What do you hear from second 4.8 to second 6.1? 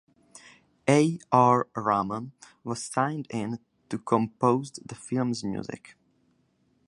the film's music.